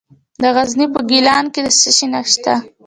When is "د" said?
0.41-0.43, 1.65-1.67